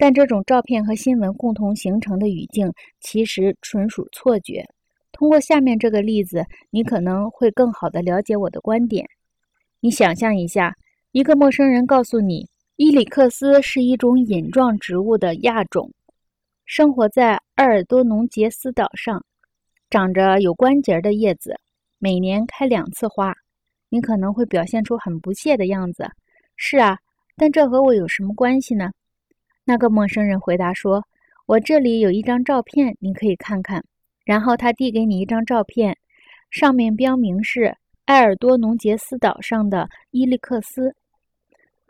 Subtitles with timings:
[0.00, 4.64] 但这种照片和新闻共同形成的语境其实纯属错觉。
[5.12, 9.06] 通过下面这个例子，你可能会更好地了解我的观点。
[9.78, 10.74] 你想象一下，
[11.12, 15.92] 一个陌生人告诉你，伊里克斯是一种隐状植物的亚种，
[16.64, 19.22] 生活在埃尔多农杰斯岛上，
[19.90, 21.54] 长着有关节的叶子，
[21.98, 23.34] 每年开两次花。
[23.90, 26.08] 你可能会表现出很不屑的样子。
[26.56, 26.96] 是啊，
[27.36, 28.90] 但这和我有什么关系呢？
[29.70, 31.00] 那个陌生人回答说
[31.46, 33.84] ：“我这里有一张照片，你可以看看。”
[34.26, 35.96] 然后他递给你一张照片，
[36.50, 37.72] 上面标明是
[38.06, 40.92] 埃尔多农杰斯岛上的伊利克斯。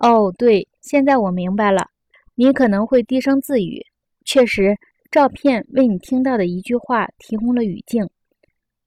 [0.00, 1.86] 哦，对，现在我明白了。
[2.34, 3.80] 你可能会低声自语。
[4.24, 4.76] 确实，
[5.12, 8.04] 照片为你听到的一句话提供了语境，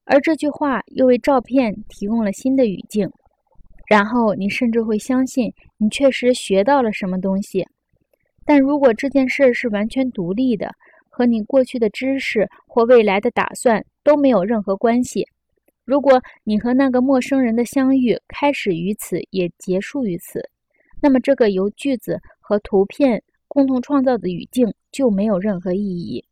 [0.04, 3.10] 而这句话又为照片提供了新的语境。
[3.88, 7.66] 然后你甚至会相信你确实学到了什么东西，
[8.46, 10.72] 但如果这件事是完全独立的，
[11.10, 15.28] 和你过去的知识或未来的打算都没有任何关系，
[15.86, 20.50] 如果你和那个陌生人的相遇开始于此，也结束于此，
[21.02, 26.24] 那么这个由句子和图片共同创造的语境就没有任何意义。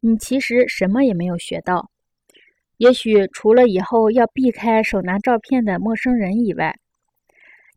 [0.00, 1.90] 你其实什么也没有学到，
[2.76, 6.74] 也许除了以后要避开手拿照片的陌生人以外。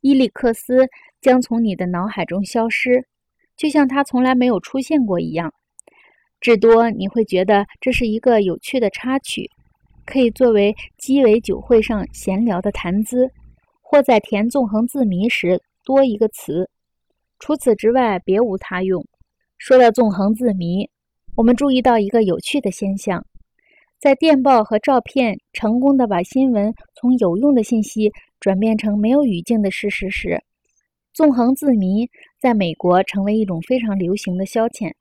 [0.02, 0.88] 伊里克斯
[1.22, 3.06] 将从你的脑海中消失，
[3.58, 5.52] 就像他从来没有出现过一样。
[6.40, 9.50] 至多你会觉得这是一个有趣的插曲，
[10.06, 13.30] 可以作为鸡尾酒会上闲聊的谈资，
[13.82, 16.70] 或在填纵横字谜时多一个词。
[17.40, 19.04] 除此之外，别无他用。
[19.58, 20.88] 说到纵横字谜，
[21.36, 23.26] 我们注意到一个有趣的现象：
[24.00, 28.12] 在电报和照片成功的把新闻从有用的信息。
[28.40, 30.40] 转变成没有语境的事实时，
[31.18, 32.08] 纵横字谜
[32.40, 34.94] 在美国成为一种非常流行的消遣。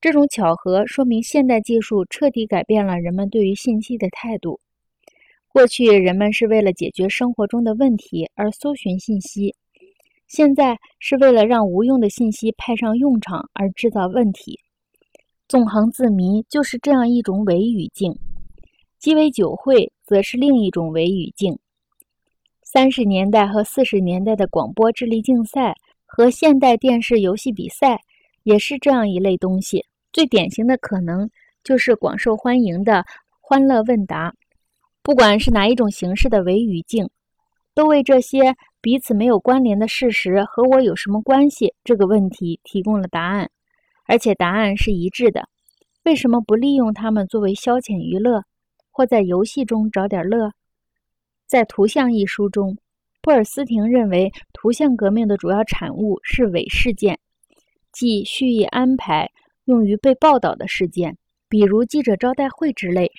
[0.00, 4.60] 这种巧合说明现代技术彻底改变了人们对于信息的态度。
[5.48, 9.56] 过去人们是为了解决生活中的问题而搜寻信息，
[10.28, 14.60] 现在是为了让无用的信息派上用场而制造问题。
[15.48, 18.16] 纵横字谜就是这样一种伪语境，
[19.00, 21.58] 鸡尾酒会则是另一种伪语境。
[22.72, 25.74] 三十年代和四十年代的广播智力竞赛
[26.06, 28.00] 和现代电视游戏比赛
[28.44, 29.84] 也是这样一类东西。
[30.10, 31.28] 最典型的可能
[31.62, 33.04] 就是广受欢迎的
[33.42, 34.32] 欢乐问答。
[35.02, 37.10] 不管是哪一种形式的伪语境，
[37.74, 43.50] 都为这些彼此没有关联的事实和我有什么关系这个问题提供了答案，
[44.06, 45.46] 而且答案是一致的。
[46.04, 48.44] 为什么不利用它们作为消遣娱乐，
[48.90, 50.52] 或在游戏中找点乐？
[51.52, 52.78] 在《图像》一书中，
[53.20, 57.18] 布尔斯廷认为，图像革命的主要产物是伪事件，
[57.92, 59.30] 即蓄意安排
[59.66, 61.14] 用于被报道的事件，
[61.50, 63.12] 比如记者招待会之类。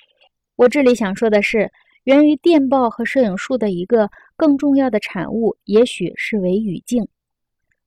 [0.56, 1.70] 我这里想说的是，
[2.02, 7.06] 源于电报和摄影术的一个更重要的产物，也许是伪语境。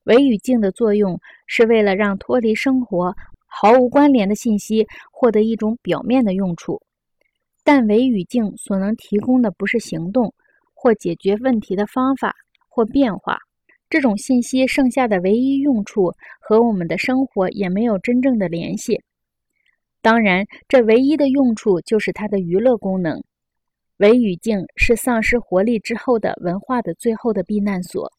[0.06, 3.14] 伪语境的作用是为了让脱离生活、
[3.48, 6.82] 毫无关联的信息获得一种表面的用处。
[7.68, 10.34] 但伪语境所能提供的不是行动，
[10.74, 12.34] 或解决问题的方法，
[12.70, 13.38] 或变化。
[13.90, 19.02] 这种信息剩下的唯一用处和我们的生活也没有真正的联系。
[20.02, 23.22] 当然，这唯一的用处就是它的娱乐功能。
[23.98, 28.10] 伪语境是丧失活力之后的文化的最后的避难所。